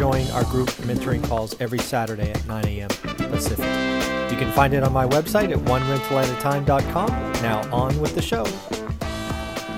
[0.00, 2.88] join our group mentoring calls every Saturday at 9 a.m.
[2.88, 3.66] Pacific.
[4.32, 7.08] You can find it on my website at onerentalatatime.com.
[7.42, 8.46] Now on with the show.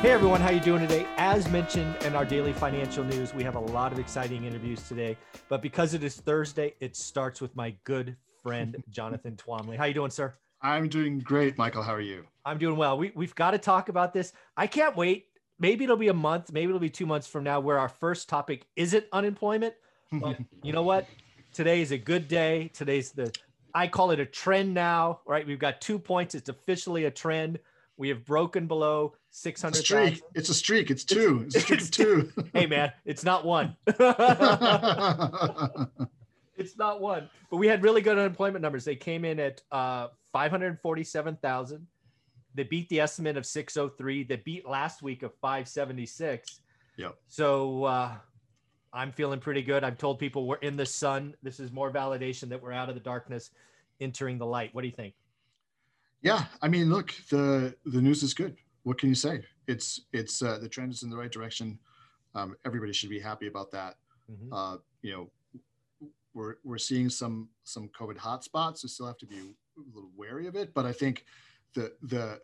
[0.01, 1.09] Hey everyone, how you doing today?
[1.17, 5.17] As mentioned in our daily financial news, we have a lot of exciting interviews today.
[5.49, 9.77] But because it is Thursday, it starts with my good friend Jonathan Twombly.
[9.77, 10.35] How you doing, sir?
[10.61, 11.83] I'm doing great, Michael.
[11.83, 12.27] How are you?
[12.45, 12.97] I'm doing well.
[12.97, 14.33] We we've got to talk about this.
[14.57, 15.27] I can't wait.
[15.59, 18.29] Maybe it'll be a month, maybe it'll be two months from now, where our first
[18.29, 19.75] topic isn't unemployment.
[20.13, 21.07] But you know what?
[21.53, 22.71] Today is a good day.
[22.75, 23.33] Today's the
[23.75, 25.47] I call it a trend now, right?
[25.47, 26.35] We've got two points.
[26.35, 27.59] It's officially a trend.
[27.97, 29.71] We have broken below 600.
[29.71, 30.17] It's a streak.
[30.17, 30.31] 000.
[30.35, 30.91] It's a streak.
[30.91, 31.43] It's two.
[31.47, 32.51] It's, it's a streak of two.
[32.59, 33.77] hey, man, it's not one.
[36.57, 37.31] it's not one.
[37.51, 38.85] But we had really good unemployment numbers.
[38.85, 41.87] They came in at uh, 547,000.
[42.55, 44.25] They beat the estimate of 603.
[44.25, 46.61] They beat last week of 576.
[46.97, 47.15] Yep.
[47.29, 48.13] So uh,
[48.93, 49.85] I'm feeling pretty good.
[49.85, 51.35] I've told people we're in the sun.
[51.43, 53.51] This is more validation that we're out of the darkness,
[54.01, 54.75] entering the light.
[54.75, 55.15] What do you think?
[56.21, 58.57] Yeah, I mean, look, the the news is good.
[58.85, 59.43] What can you say?
[59.67, 61.79] It's it's uh, the trend is in the right direction.
[62.35, 63.97] Um, everybody should be happy about that.
[64.31, 64.53] Mm-hmm.
[64.53, 65.31] Uh, you know,
[66.35, 68.83] we're we're seeing some some COVID hotspots.
[68.83, 71.25] We still have to be a little wary of it, but I think
[71.75, 72.41] the the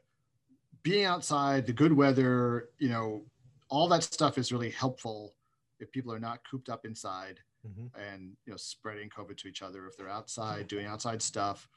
[0.82, 3.24] being outside, the good weather, you know,
[3.68, 5.34] all that stuff is really helpful
[5.80, 7.86] if people are not cooped up inside mm-hmm.
[8.00, 9.86] and you know spreading COVID to each other.
[9.86, 11.68] If they're outside doing outside stuff,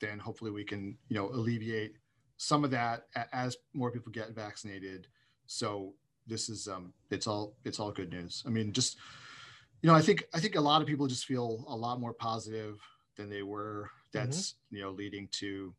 [0.00, 1.96] then hopefully we can you know alleviate
[2.36, 5.08] some of that as more people get vaccinated.
[5.46, 5.94] So
[6.26, 8.42] this is um, it's all it's all good news.
[8.46, 8.98] I mean, just
[9.82, 12.12] you know, I think I think a lot of people just feel a lot more
[12.12, 12.80] positive
[13.16, 13.90] than they were.
[14.12, 14.76] That's mm-hmm.
[14.76, 15.74] you know leading to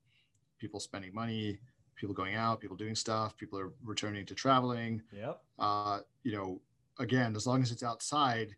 [0.60, 1.60] people spending money,
[1.96, 5.02] people going out, people doing stuff, people are returning to traveling.
[5.14, 5.42] Yep.
[5.58, 6.62] Uh, you know,
[7.00, 8.56] again, as long as it's outside,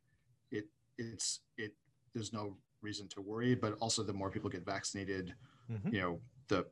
[0.51, 0.65] it
[0.97, 1.73] it's it
[2.13, 3.55] there's no reason to worry.
[3.55, 5.33] But also, the more people get vaccinated,
[5.71, 5.93] mm-hmm.
[5.93, 6.65] you know, the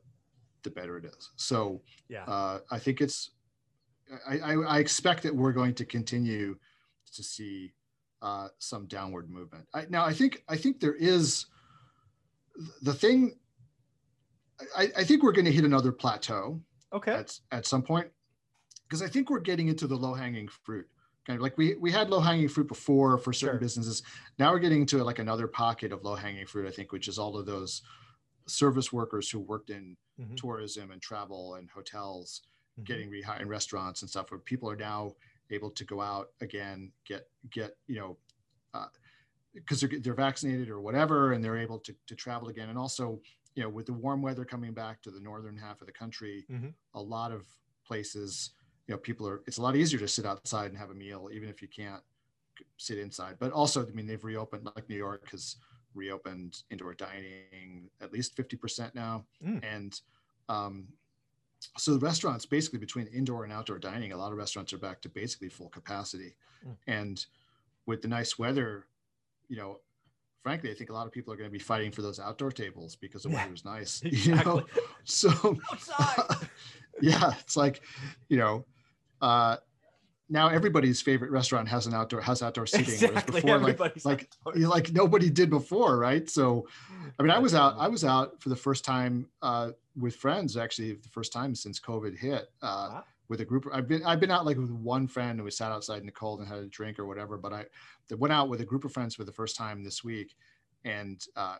[0.62, 1.30] the better it is.
[1.36, 3.30] So yeah, uh, I think it's
[4.28, 6.56] I, I, I expect that we're going to continue
[7.14, 7.72] to see
[8.22, 9.66] uh, some downward movement.
[9.72, 11.46] I, now I think I think there is
[12.82, 13.36] the thing.
[14.76, 16.60] I, I think we're going to hit another plateau.
[16.92, 17.12] Okay.
[17.12, 18.08] At, at some point,
[18.82, 20.88] because I think we're getting into the low hanging fruit
[21.26, 23.60] kind of like we we had low hanging fruit before for certain sure.
[23.60, 24.02] businesses.
[24.38, 27.18] Now we're getting to like another pocket of low hanging fruit, I think, which is
[27.18, 27.82] all of those
[28.46, 30.34] service workers who worked in mm-hmm.
[30.34, 32.42] tourism and travel and hotels,
[32.78, 32.84] mm-hmm.
[32.84, 35.14] getting rehired in restaurants and stuff, where people are now
[35.50, 38.16] able to go out again, get get you know.
[39.54, 42.68] because uh, they're, they're vaccinated or whatever, and they're able to, to travel again.
[42.68, 43.20] And also,
[43.54, 46.46] you know, with the warm weather coming back to the northern half of the country,
[46.50, 46.68] mm-hmm.
[46.94, 47.44] a lot of
[47.84, 48.50] places
[48.90, 51.30] you know people are it's a lot easier to sit outside and have a meal
[51.32, 52.02] even if you can't
[52.76, 55.56] sit inside but also i mean they've reopened like new york has
[55.94, 59.62] reopened indoor dining at least 50% now mm.
[59.64, 60.00] and
[60.48, 60.86] um,
[61.76, 65.00] so the restaurants basically between indoor and outdoor dining a lot of restaurants are back
[65.02, 66.34] to basically full capacity
[66.66, 66.74] mm.
[66.88, 67.26] and
[67.86, 68.86] with the nice weather
[69.48, 69.78] you know
[70.42, 72.50] frankly i think a lot of people are going to be fighting for those outdoor
[72.50, 74.24] tables because the yeah, is nice exactly.
[74.36, 74.64] you know
[75.04, 75.56] so
[77.00, 77.82] yeah it's like
[78.28, 78.64] you know
[79.20, 79.56] uh,
[80.30, 83.40] now everybody's favorite restaurant has an outdoor has outdoor seating exactly.
[83.40, 86.66] before like like like nobody did before right so
[87.18, 90.56] i mean i was out i was out for the first time uh, with friends
[90.56, 93.04] actually the first time since covid hit uh, wow.
[93.28, 95.72] with a group i've been i've been out like with one friend and we sat
[95.72, 97.64] outside in the cold and had a drink or whatever but i
[98.16, 100.36] went out with a group of friends for the first time this week
[100.84, 101.56] and uh,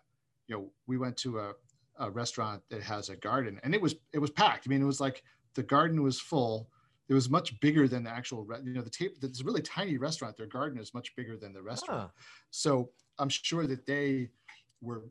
[0.47, 1.53] you know we went to a,
[1.99, 4.87] a restaurant that has a garden and it was it was packed i mean it
[4.87, 5.23] was like
[5.55, 6.69] the garden was full
[7.11, 10.37] it was much bigger than the actual you know the tape this really tiny restaurant
[10.37, 12.23] their garden is much bigger than the restaurant ah.
[12.51, 14.29] so i'm sure that they
[14.81, 15.03] were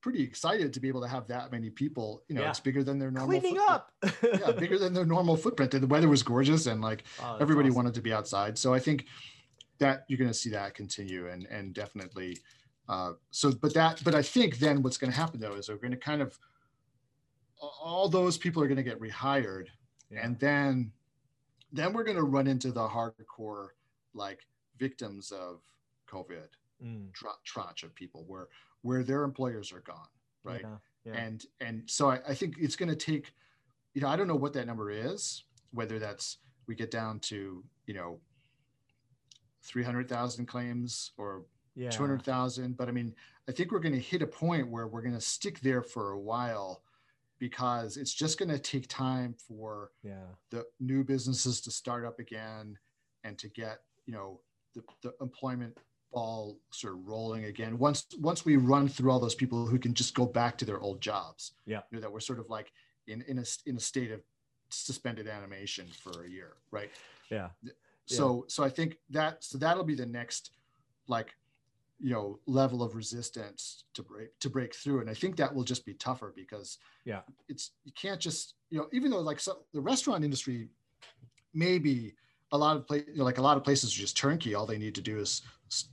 [0.00, 2.48] pretty excited to be able to have that many people you know yeah.
[2.48, 4.14] it's bigger than their normal cleaning footprint.
[4.32, 7.36] up yeah bigger than their normal footprint and the weather was gorgeous and like oh,
[7.40, 7.76] everybody awesome.
[7.76, 9.06] wanted to be outside so i think
[9.78, 12.38] that you're going to see that continue and and definitely
[12.88, 15.76] uh, so but that but i think then what's going to happen though is we're
[15.76, 16.38] going to kind of
[17.60, 19.66] all those people are going to get rehired
[20.10, 20.20] yeah.
[20.24, 20.90] and then
[21.72, 23.68] then we're going to run into the hardcore
[24.14, 24.40] like
[24.78, 25.60] victims of
[26.08, 26.48] covid
[26.84, 27.12] mm.
[27.12, 28.48] tra- tranche of people where
[28.82, 30.08] where their employers are gone
[30.44, 31.20] right yeah, yeah.
[31.20, 33.32] and and so I, I think it's going to take
[33.94, 37.62] you know, I don't know what that number is, whether that's we get down to,
[37.86, 38.20] you know,
[39.62, 41.44] 300,000 claims or
[41.74, 41.90] yeah.
[41.90, 42.76] 200,000.
[42.76, 43.14] But I mean,
[43.48, 46.12] I think we're going to hit a point where we're going to stick there for
[46.12, 46.82] a while
[47.42, 50.30] because it's just going to take time for yeah.
[50.52, 52.78] the new businesses to start up again
[53.24, 54.38] and to get, you know,
[54.76, 55.76] the, the employment
[56.12, 57.78] ball sort of rolling again.
[57.78, 60.78] Once once we run through all those people who can just go back to their
[60.78, 61.54] old jobs.
[61.66, 61.80] Yeah.
[61.90, 62.70] You know that we're sort of like
[63.08, 64.20] in in a in a state of
[64.70, 66.90] suspended animation for a year right?
[67.28, 67.48] Yeah.
[68.06, 68.40] So yeah.
[68.46, 70.52] so i think that so that'll be the next
[71.08, 71.34] like
[72.02, 75.62] you know level of resistance to break to break through and i think that will
[75.62, 79.58] just be tougher because yeah it's you can't just you know even though like so,
[79.72, 80.68] the restaurant industry
[81.54, 82.14] maybe
[82.52, 84.54] a lot of places, you know, like a lot of places are just turnkey.
[84.54, 85.42] All they need to do is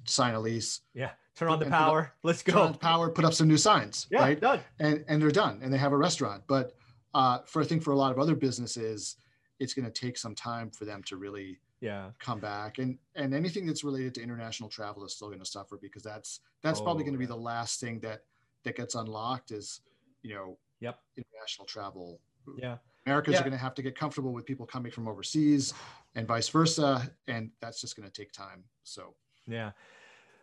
[0.05, 0.81] sign a lease.
[0.93, 1.11] Yeah.
[1.35, 2.01] Turn on the power.
[2.01, 2.53] Up, Let's go.
[2.53, 4.07] Turn on the power, put up some new signs.
[4.11, 4.39] Yeah, right.
[4.39, 4.59] Done.
[4.79, 6.43] And, and they're done and they have a restaurant.
[6.47, 6.75] But
[7.13, 9.15] uh, for, I think for a lot of other businesses,
[9.59, 13.33] it's going to take some time for them to really yeah come back and and
[13.33, 16.83] anything that's related to international travel is still going to suffer because that's that's oh,
[16.83, 18.23] probably going to be the last thing that
[18.63, 19.81] that gets unlocked is
[20.21, 22.19] you know yep international travel
[22.57, 23.39] yeah Americans yeah.
[23.39, 25.73] are going to have to get comfortable with people coming from overseas
[26.15, 27.09] and vice versa.
[27.27, 28.63] And that's just going to take time.
[28.83, 29.15] So,
[29.47, 29.71] yeah.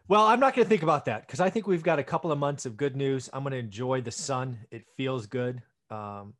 [0.08, 2.32] Well, I'm not going to think about that because I think we've got a couple
[2.32, 3.28] of months of good news.
[3.32, 4.58] I'm going to enjoy the sun.
[4.70, 5.62] It feels good.
[5.90, 6.34] Um,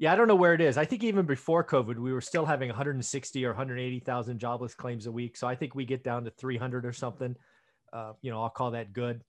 [0.00, 0.78] yeah, I don't know where it is.
[0.78, 5.12] I think even before COVID, we were still having 160 or 180,000 jobless claims a
[5.12, 5.36] week.
[5.36, 7.36] So I think we get down to 300 or something.
[7.92, 9.20] Uh, you know, I'll call that good.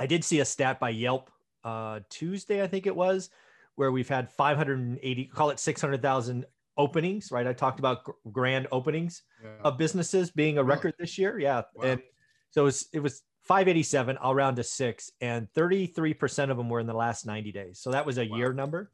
[0.00, 1.30] I did see a stat by Yelp
[1.62, 3.30] uh, Tuesday, I think it was,
[3.76, 6.46] where we've had 580, call it 600,000
[6.76, 7.46] openings, right?
[7.46, 7.98] I talked about
[8.32, 9.50] grand openings yeah.
[9.62, 11.38] of businesses being a record this year.
[11.38, 11.62] Yeah.
[11.76, 11.84] Wow.
[11.84, 12.02] And
[12.50, 16.80] so it was, it was 587, I'll round to six, and 33% of them were
[16.80, 17.78] in the last 90 days.
[17.78, 18.36] So that was a wow.
[18.36, 18.90] year number.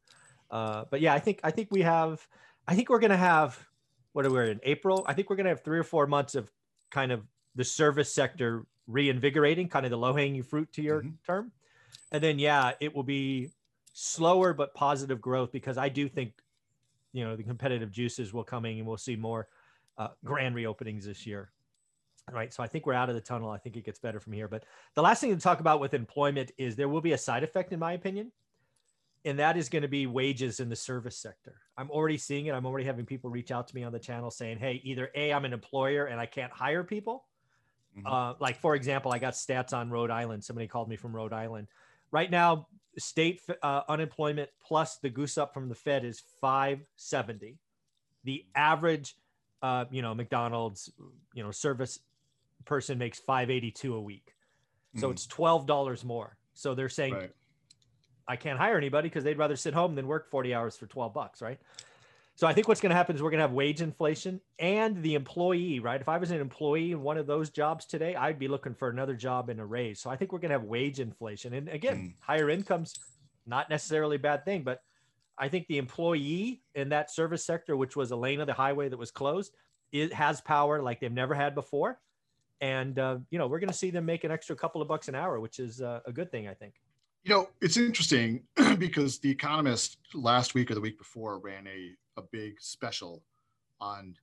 [0.51, 2.27] Uh, but yeah, I think, I think we have,
[2.67, 3.59] I think we're going to have,
[4.13, 5.05] what are we in April?
[5.07, 6.51] I think we're going to have three or four months of
[6.91, 7.23] kind of
[7.55, 11.11] the service sector reinvigorating, kind of the low hanging fruit to your mm-hmm.
[11.27, 11.53] term.
[12.11, 13.51] And then, yeah, it will be
[13.93, 16.33] slower but positive growth because I do think,
[17.13, 19.49] you know, the competitive juices will coming and we'll see more
[19.99, 21.51] uh, grand reopenings this year.
[22.31, 22.53] Right.
[22.53, 23.51] So I think we're out of the tunnel.
[23.51, 24.49] I think it gets better from here.
[24.49, 27.43] But the last thing to talk about with employment is there will be a side
[27.43, 28.33] effect, in my opinion.
[29.25, 31.57] And that is going to be wages in the service sector.
[31.77, 32.55] I'm already seeing it.
[32.55, 35.33] I'm already having people reach out to me on the channel saying, hey, either A,
[35.33, 37.25] I'm an employer and I can't hire people.
[37.97, 38.07] Mm-hmm.
[38.07, 40.45] Uh, like, for example, I got stats on Rhode Island.
[40.45, 41.67] Somebody called me from Rhode Island.
[42.11, 47.59] Right now, state uh, unemployment plus the goose up from the Fed is 570.
[48.25, 49.17] The average,
[49.63, 50.91] uh, you know, McDonald's,
[51.35, 51.99] you know, service
[52.65, 54.35] person makes 582 a week.
[54.97, 55.13] So mm.
[55.13, 56.37] it's $12 more.
[56.55, 57.31] So they're saying, right.
[58.29, 61.15] I can't hire anybody because they'd rather sit home than work 40 hours for 12
[61.15, 61.59] bucks, right?
[62.37, 65.03] So I think what's going to happen is we're going to have wage inflation and
[65.03, 66.01] the employee, right?
[66.01, 68.91] If I was an employee in one of those jobs today, I'd be looking for
[68.91, 69.99] another job and a raise.
[69.99, 71.55] So I think we're going to have wage inflation.
[71.55, 72.13] And again, mm.
[72.21, 72.95] higher incomes,
[73.45, 74.83] not necessarily a bad thing, but
[75.37, 78.89] I think the employee in that service sector, which was a lane of the highway
[78.89, 79.53] that was closed,
[79.91, 81.99] it has power like they've never had before.
[82.61, 85.09] And, uh, you know, we're going to see them make an extra couple of bucks
[85.09, 86.75] an hour, which is uh, a good thing, I think.
[87.29, 88.41] You know, it's interesting
[88.79, 93.23] because The Economist last week or the week before ran a a big special
[93.83, 94.15] on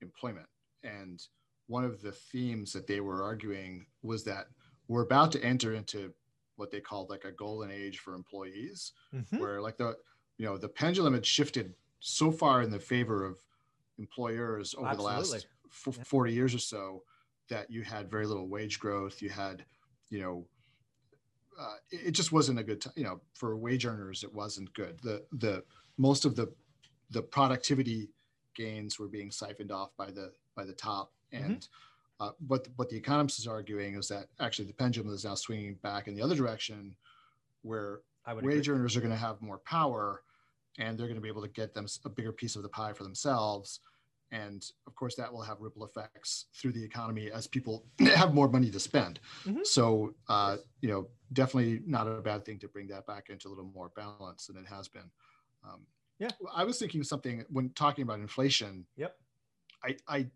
[0.00, 0.46] employment.
[0.82, 1.22] And
[1.66, 4.46] one of the themes that they were arguing was that
[4.88, 6.14] we're about to enter into
[6.56, 9.36] what they called like a golden age for employees, mm-hmm.
[9.36, 9.94] where like the
[10.38, 13.36] you know the pendulum had shifted so far in the favor of
[13.98, 15.22] employers over Absolutely.
[15.22, 15.46] the last
[15.98, 17.02] f- 40 years or so
[17.50, 19.20] that you had very little wage growth.
[19.20, 19.62] You had,
[20.08, 20.46] you know,
[21.58, 22.92] uh, it just wasn't a good time.
[22.96, 24.98] You know, for wage earners, it wasn't good.
[25.02, 25.64] The the
[25.98, 26.52] most of the
[27.10, 28.08] the productivity
[28.54, 31.44] gains were being siphoned off by the by the top mm-hmm.
[31.44, 32.26] and mm-hmm.
[32.26, 35.74] uh, what what the economist is arguing is that actually the pendulum is now swinging
[35.82, 36.94] back in the other direction
[37.62, 38.00] where
[38.42, 38.78] wage agree.
[38.78, 40.22] earners are going to have more power
[40.78, 42.92] and they're going to be able to get them a bigger piece of the pie
[42.92, 43.80] for themselves
[44.32, 47.84] and of course that will have ripple effects through the economy as people
[48.14, 49.60] have more money to spend mm-hmm.
[49.62, 53.50] so uh, you know definitely not a bad thing to bring that back into a
[53.50, 55.10] little more balance than it has been
[55.64, 55.80] um,
[56.18, 56.30] yeah.
[56.54, 58.86] I was thinking something when talking about inflation.
[58.96, 59.16] Yep.
[59.84, 60.26] I I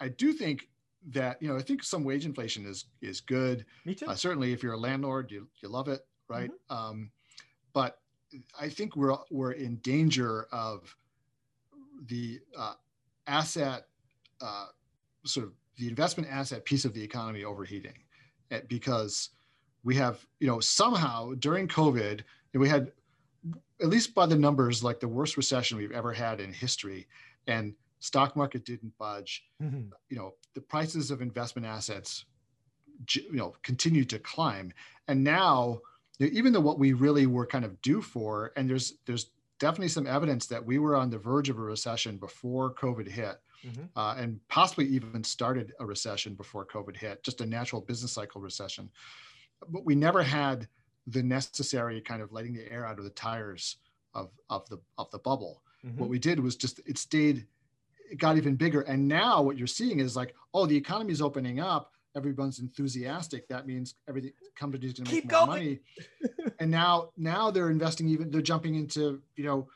[0.00, 0.68] I do think
[1.10, 3.64] that you know I think some wage inflation is is good.
[3.84, 4.06] Me too.
[4.06, 6.50] Uh, certainly, if you're a landlord, you you love it, right?
[6.70, 6.76] Mm-hmm.
[6.76, 7.10] Um,
[7.72, 7.98] but
[8.60, 10.94] I think we're we're in danger of
[12.06, 12.74] the uh,
[13.26, 13.86] asset
[14.40, 14.66] uh,
[15.24, 17.98] sort of the investment asset piece of the economy overheating,
[18.68, 19.30] because
[19.84, 22.22] we have you know somehow during COVID
[22.54, 22.92] we had
[23.80, 27.06] at least by the numbers, like the worst recession we've ever had in history.
[27.46, 29.44] And stock market didn't budge.
[29.62, 29.90] Mm-hmm.
[30.08, 32.24] You know, the prices of investment assets,
[33.12, 34.72] you know, continued to climb.
[35.08, 35.80] And now,
[36.20, 40.06] even though what we really were kind of due for, and there's there's definitely some
[40.06, 43.84] evidence that we were on the verge of a recession before COVID hit, mm-hmm.
[43.96, 48.40] uh, and possibly even started a recession before COVID hit, just a natural business cycle
[48.40, 48.88] recession.
[49.68, 50.68] But we never had
[51.06, 53.76] the necessary kind of letting the air out of the tires
[54.14, 55.62] of of the of the bubble.
[55.84, 55.98] Mm-hmm.
[55.98, 57.46] What we did was just it stayed,
[58.10, 58.82] it got even bigger.
[58.82, 61.92] And now what you're seeing is like, oh, the economy is opening up.
[62.16, 63.48] Everyone's enthusiastic.
[63.48, 65.48] That means everything companies going to make more going.
[65.48, 65.80] money.
[66.60, 69.68] and now now they're investing even they're jumping into you know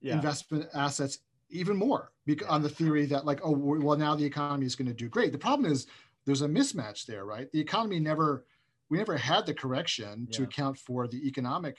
[0.00, 0.14] yeah.
[0.14, 1.18] investment assets
[1.48, 2.54] even more because yeah.
[2.54, 5.32] on the theory that like oh well now the economy is going to do great.
[5.32, 5.86] The problem is
[6.26, 7.50] there's a mismatch there, right?
[7.52, 8.44] The economy never
[8.90, 10.36] we never had the correction yeah.
[10.36, 11.78] to account for the economic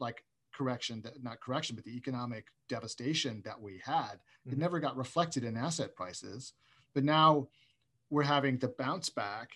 [0.00, 4.14] like correction that not correction but the economic devastation that we had.
[4.14, 4.52] Mm-hmm.
[4.52, 6.54] it never got reflected in asset prices
[6.94, 7.48] but now
[8.10, 9.50] we're having the bounce back.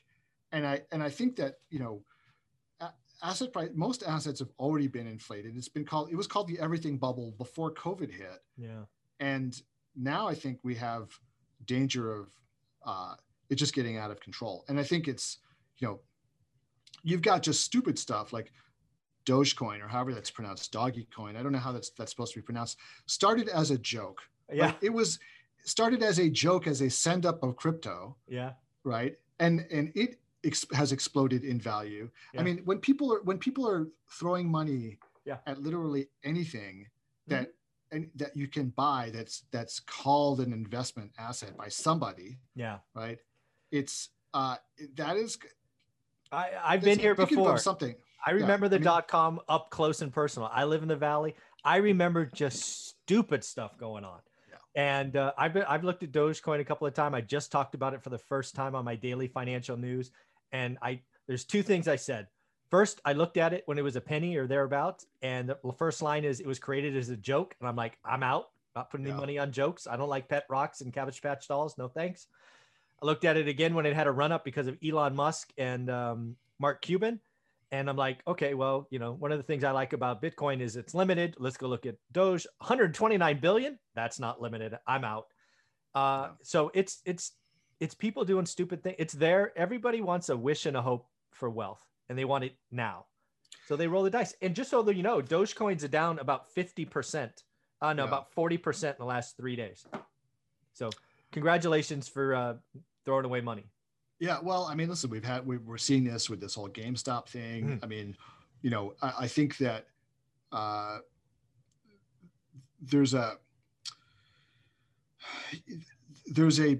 [0.52, 2.04] And i and i think that you know
[3.22, 5.56] asset price most assets have already been inflated.
[5.56, 8.42] It's been called it was called the everything bubble before covid hit.
[8.56, 8.84] Yeah.
[9.20, 9.60] And
[9.96, 11.08] now i think we have
[11.64, 12.28] danger of
[12.84, 13.14] uh,
[13.48, 14.64] it just getting out of control.
[14.68, 15.38] And i think it's
[15.78, 16.00] you know
[17.02, 18.52] you've got just stupid stuff like
[19.24, 21.36] Dogecoin or however that's pronounced, Doggy Coin.
[21.36, 22.78] I don't know how that's that's supposed to be pronounced.
[23.06, 24.20] Started as a joke.
[24.52, 24.66] Yeah.
[24.66, 24.76] Right?
[24.82, 25.18] It was
[25.64, 28.16] started as a joke as a send up of crypto.
[28.28, 28.52] Yeah.
[28.84, 29.16] Right.
[29.38, 32.10] And and it ex- has exploded in value.
[32.34, 32.40] Yeah.
[32.40, 35.38] I mean, when people are when people are throwing money yeah.
[35.46, 36.88] at literally anything
[37.28, 37.96] that mm-hmm.
[37.96, 42.38] and that you can buy that's that's called an investment asset by somebody.
[42.54, 42.78] Yeah.
[42.94, 43.18] Right.
[43.70, 44.56] It's uh
[44.96, 45.38] that is
[46.32, 47.58] I, I've been here before.
[47.58, 47.94] Something.
[48.26, 50.50] I remember yeah, the I mean, dot com up close and personal.
[50.52, 51.34] I live in the valley.
[51.64, 54.20] I remember just stupid stuff going on.
[54.48, 54.56] Yeah.
[54.74, 57.14] And uh, I've been I've looked at Dogecoin a couple of times.
[57.14, 60.10] I just talked about it for the first time on my daily financial news.
[60.52, 62.28] And I there's two things I said.
[62.70, 66.00] First, I looked at it when it was a penny or thereabouts, and the first
[66.00, 68.46] line is it was created as a joke, and I'm like, I'm out.
[68.74, 69.12] Not putting yeah.
[69.12, 69.86] any money on jokes.
[69.86, 71.76] I don't like pet rocks and cabbage patch dolls.
[71.76, 72.28] No thanks.
[73.02, 75.52] I looked at it again when it had a run up because of Elon Musk
[75.58, 77.20] and um, Mark Cuban.
[77.72, 80.60] And I'm like, okay, well, you know, one of the things I like about Bitcoin
[80.60, 81.34] is it's limited.
[81.38, 83.78] Let's go look at Doge, 129 billion.
[83.94, 84.78] That's not limited.
[84.86, 85.26] I'm out.
[85.94, 87.32] Uh, so it's it's
[87.80, 88.96] it's people doing stupid things.
[88.98, 89.52] It's there.
[89.56, 93.06] Everybody wants a wish and a hope for wealth, and they want it now.
[93.66, 94.34] So they roll the dice.
[94.42, 97.30] And just so that you know, Dogecoin's are down about 50%.
[97.80, 98.08] Uh, no, yeah.
[98.08, 99.84] about 40% in the last three days.
[100.72, 100.90] So
[101.32, 102.54] congratulations for uh,
[103.04, 103.64] throwing away money.
[104.18, 107.28] Yeah, well, I mean, listen, we've had we, are seeing this with this whole GameStop
[107.28, 107.68] thing.
[107.68, 107.84] Mm.
[107.84, 108.16] I mean,
[108.62, 109.86] you know, I, I think that
[110.52, 110.98] uh,
[112.80, 113.34] there's a
[116.26, 116.78] there's a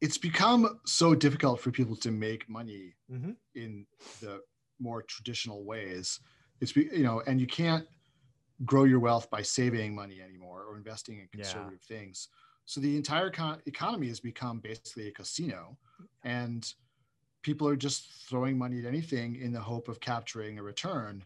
[0.00, 3.32] it's become so difficult for people to make money mm-hmm.
[3.54, 3.86] in
[4.20, 4.40] the
[4.80, 6.20] more traditional ways.
[6.60, 7.86] It's you know, and you can't
[8.64, 11.96] grow your wealth by saving money anymore or investing in conservative yeah.
[11.96, 12.28] things.
[12.66, 15.76] So the entire con- economy has become basically a casino,
[16.22, 16.72] and
[17.42, 21.22] people are just throwing money at anything in the hope of capturing a return,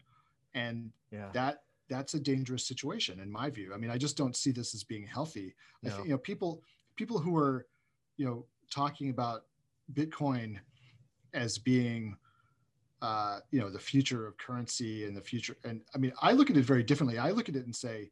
[0.53, 1.29] and yeah.
[1.33, 3.73] that that's a dangerous situation in my view.
[3.73, 5.55] I mean, I just don't see this as being healthy.
[5.81, 5.89] No.
[5.89, 6.61] I think you know people
[6.95, 7.65] people who are
[8.17, 9.45] you know talking about
[9.93, 10.59] Bitcoin
[11.33, 12.15] as being
[13.01, 16.49] uh, you know the future of currency and the future and i mean i look
[16.49, 18.11] at it very differently i look at it and say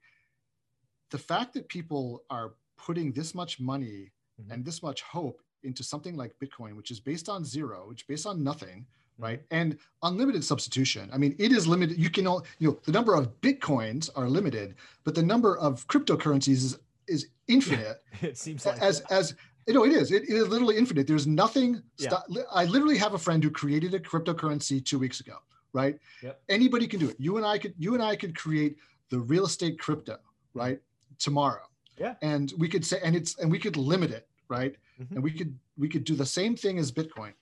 [1.09, 4.51] the fact that people are putting this much money mm-hmm.
[4.51, 8.07] and this much hope into something like Bitcoin, which is based on zero, which is
[8.07, 9.23] based on nothing, mm-hmm.
[9.23, 9.41] right?
[9.51, 11.09] And unlimited substitution.
[11.13, 11.97] I mean, it is limited.
[11.97, 15.87] You can, all, you know, the number of Bitcoins are limited, but the number of
[15.87, 18.01] cryptocurrencies is, is infinite.
[18.21, 19.35] it seems like as, as,
[19.67, 20.11] you know, it is.
[20.11, 21.07] It, it is literally infinite.
[21.07, 21.81] There's nothing.
[21.99, 22.19] Yeah.
[22.53, 25.35] I literally have a friend who created a cryptocurrency two weeks ago.
[25.73, 25.99] Right.
[26.23, 26.41] Yep.
[26.47, 27.17] Anybody can do it.
[27.19, 27.73] You and I could.
[27.77, 28.77] You and I could create
[29.09, 30.17] the real estate crypto.
[30.53, 30.79] Right.
[31.19, 31.66] Tomorrow
[31.97, 32.15] yeah.
[32.21, 34.75] And we could say, and it's, and we could limit it, right?
[35.01, 35.15] Mm-hmm.
[35.15, 37.33] And we could, we could do the same thing as Bitcoin.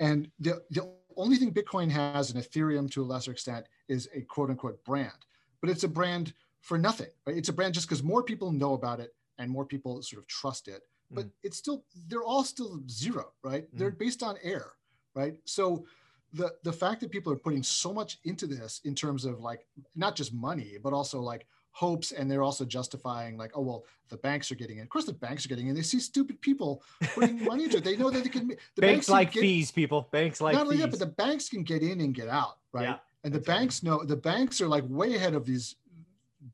[0.00, 4.20] And the, the only thing Bitcoin has and Ethereum to a lesser extent is a
[4.20, 5.26] quote unquote brand,
[5.60, 7.36] but it's a brand for nothing, right?
[7.36, 10.28] It's a brand just because more people know about it and more people sort of
[10.28, 11.30] trust it, but mm.
[11.42, 13.64] it's still, they're all still zero, right?
[13.64, 13.78] Mm.
[13.78, 14.72] They're based on air,
[15.14, 15.34] right?
[15.44, 15.86] So
[16.32, 19.66] the, the fact that people are putting so much into this in terms of like,
[19.96, 24.16] not just money, but also like, hopes and they're also justifying like oh well the
[24.16, 26.82] banks are getting in of course the banks are getting in they see stupid people
[27.14, 29.70] putting money into it they know that they can the banks, banks like get, fees
[29.70, 30.84] people banks like not only fees.
[30.84, 33.82] that but the banks can get in and get out right yeah, and the banks
[33.84, 33.90] right.
[33.90, 35.76] know the banks are like way ahead of these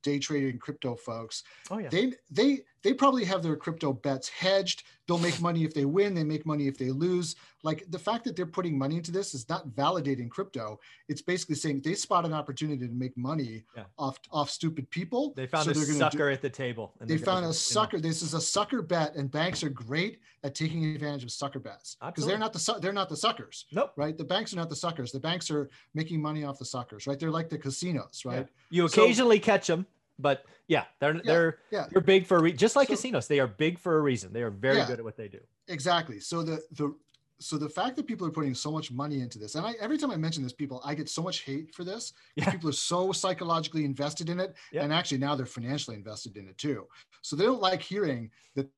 [0.02, 1.42] day trading crypto folks.
[1.71, 1.88] Oh yeah.
[1.88, 4.85] They they they probably have their crypto bets hedged.
[5.09, 6.14] They'll make money if they win.
[6.14, 7.35] They make money if they lose.
[7.62, 10.79] Like the fact that they're putting money into this is not validating crypto.
[11.09, 13.85] It's basically saying they spot an opportunity to make money Yeah.
[13.99, 15.33] off off stupid people.
[15.35, 16.95] They found so a sucker do- at the table.
[17.00, 17.91] they found a just clean up.
[17.91, 18.00] sucker.
[18.00, 21.97] This is a sucker bet, and banks are great at taking advantage of sucker bets
[22.05, 23.93] because they're not the su- they're not the suckers, Nope.
[23.97, 24.17] right?
[24.17, 25.11] The banks are not the suckers.
[25.12, 27.19] The banks are making money off the suckers, right?
[27.19, 28.47] They're like the casinos, right?
[28.71, 29.87] You So- occasionally catch them,
[30.18, 31.87] but yeah, they're they're yeah.
[31.90, 33.26] they're big for a re- just like So- casinos.
[33.28, 34.33] They are big for a reason.
[34.33, 34.87] They are very Yeah.
[34.87, 35.40] good at what they do.
[35.68, 36.21] Exactly.
[36.21, 36.94] So the the
[37.40, 39.99] so the fact that people are putting so much money into this, and I every
[39.99, 42.12] time I mention this, people I get so much hate for this.
[42.37, 42.50] Yeah.
[42.50, 44.85] People are so psychologically invested in it, Yeah.
[44.85, 46.87] and actually now they're financially invested in it too.
[47.23, 48.68] So they don't like hearing that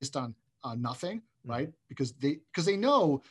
[0.00, 0.34] based on
[0.64, 1.50] uh, nothing, Mm-hmm.
[1.50, 1.72] right?
[1.88, 3.22] Because they because they know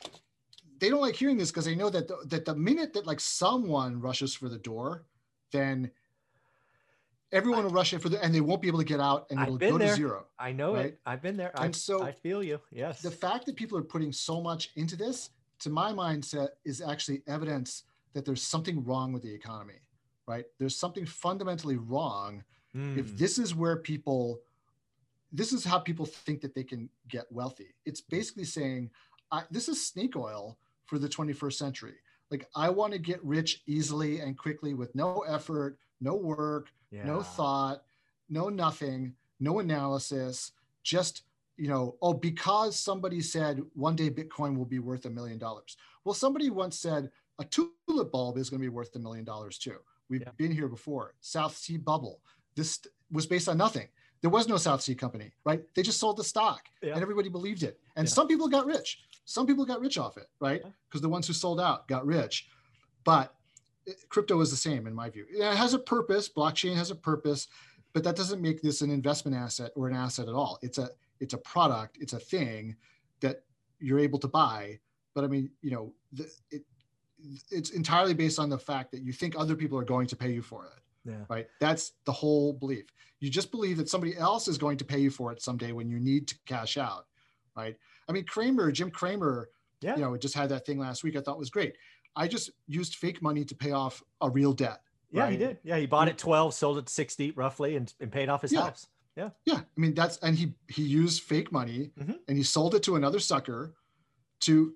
[0.80, 3.20] they don't like hearing this because they know that the, that the minute that like
[3.20, 5.04] someone rushes for the door,
[5.52, 5.90] then
[7.32, 9.40] everyone will rush in for the and they won't be able to get out and
[9.40, 9.88] it'll go there.
[9.88, 10.26] to zero.
[10.38, 10.86] I know Right.
[10.86, 11.00] it.
[11.06, 11.52] I've been there.
[11.58, 12.60] I, And so I feel you.
[12.72, 13.02] Yes.
[13.02, 15.30] the fact that people are putting so much into this
[15.60, 19.80] to my mindset is actually evidence that there's something wrong with the economy
[20.26, 22.42] right there's something fundamentally wrong
[22.72, 23.18] if Mm.
[23.18, 24.40] this is where people
[25.32, 28.90] this is how people think that they can get wealthy it's basically saying
[29.32, 31.94] I, this is snake oil for the 21st century
[32.30, 36.68] like i want to get rich easily and quickly with no effort no work
[37.06, 37.82] no thought,
[38.28, 41.22] no nothing, no analysis, just,
[41.56, 45.76] you know, oh, because somebody said one day Bitcoin will be worth a million dollars.
[46.04, 49.56] Well, somebody once said a tulip bulb is going to be worth a million dollars
[49.58, 49.76] too.
[50.08, 50.32] We've Yeah.
[50.36, 51.14] been here before.
[51.20, 52.22] South Sea bubble.
[52.56, 52.80] This
[53.12, 53.88] was based on nothing.
[54.20, 55.62] There was no South Sea company, right?
[55.74, 56.94] They just sold the stock Yeah.
[56.94, 57.78] and everybody believed it.
[57.94, 58.14] And Yeah.
[58.14, 59.00] some people got rich.
[59.24, 60.62] Some people got rich off it, right?
[60.88, 62.48] Because the ones who sold out got rich.
[63.04, 63.34] But
[63.88, 65.26] eh, crypto is the same in my view.
[65.30, 66.28] It has a purpose.
[66.28, 67.48] Blockchain has a purpose,
[67.92, 70.58] but that doesn't make this an investment asset or an asset at all.
[70.62, 70.90] It's a
[71.20, 71.98] it's a product.
[72.00, 72.76] It's a thing
[73.20, 73.42] that
[73.78, 74.78] you're able to buy.
[75.14, 76.62] But I mean, you know, the, it
[77.50, 80.30] it's entirely based on the fact that you think other people are going to pay
[80.32, 81.24] you for it, Yeah.
[81.28, 81.46] right?
[81.60, 82.86] That's the whole belief.
[83.20, 85.90] You just believe that somebody else is going to pay you for it someday when
[85.90, 87.06] you need to cash out,
[87.56, 87.76] right?
[88.08, 89.96] I mean, Cramer, Jim Cramer, Yeah.
[89.96, 91.16] you know, just had that thing last week.
[91.16, 91.74] I thought was great.
[92.16, 94.82] I just used fake money to pay off a real debt.
[95.12, 95.58] Yeah, he did.
[95.64, 98.62] Yeah, he bought it 12, sold it 60 roughly, and, and paid off his Yeah.
[98.62, 98.86] house.
[99.16, 99.56] Yeah, Yeah.
[99.56, 102.20] I mean that's and he he used fake money Mhm.
[102.28, 103.74] and he sold it to another sucker
[104.40, 104.74] to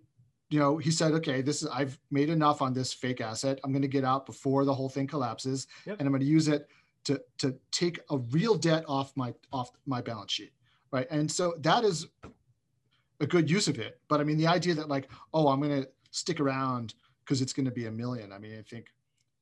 [0.51, 3.71] you know he said okay this is I've made enough on this fake asset I'm
[3.73, 5.99] going to get out before the whole thing collapses Yep.
[6.01, 6.69] and I'm going to use it
[7.05, 10.53] to to take a real debt off my off my balance sheet
[10.91, 12.09] right and so that is
[13.21, 14.01] a good use of it.
[14.09, 17.53] But I mean the idea that like oh I'm going to stick around because it's
[17.53, 18.87] going to be a million I mean I think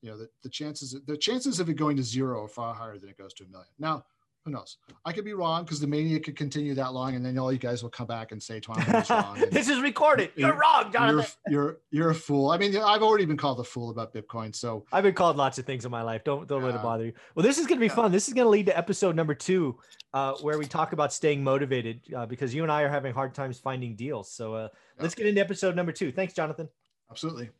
[0.03, 2.99] you know the, the chances the chances of it going to zero are far higher
[2.99, 3.71] than it goes to a million.
[3.79, 4.05] Now
[4.45, 4.79] who knows?
[5.05, 7.59] I could be wrong because the mania could continue that long, and then all you
[7.59, 9.41] guys will come back and say Tom was wrong.
[9.53, 10.31] this is recorded.
[10.35, 11.31] You're You're- wrong, Jonathan.
[11.49, 12.51] You're, you're you're a fool.
[12.51, 14.55] I mean, I've already been called a fool about Bitcoin.
[14.55, 16.25] So I've been called lots of things in my life.
[16.25, 17.13] Don't don't let it bother you.
[17.35, 17.95] Well, this is going to be Yeah.
[17.95, 18.11] fun.
[18.13, 19.79] This is going to lead to episode number two,
[20.13, 23.35] uh, where we talk about staying motivated uh, because you and I are having hard
[23.35, 24.31] times finding deals.
[24.33, 26.11] So uh, let's get into episode number two.
[26.11, 26.69] Thanks, Jonathan.
[27.11, 27.51] absolutely.